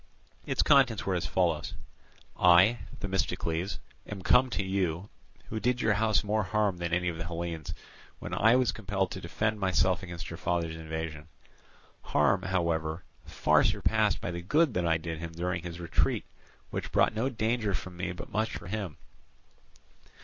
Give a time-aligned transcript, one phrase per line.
[0.47, 1.75] Its contents were as follows:
[2.35, 3.77] "I, Themistocles,
[4.07, 5.09] am come to you,
[5.49, 7.75] who did your house more harm than any of the Hellenes,
[8.17, 14.31] when I was compelled to defend myself against your father's invasion—harm, however, far surpassed by
[14.31, 16.25] the good that I did him during his retreat,
[16.71, 18.97] which brought no danger for me but much for him.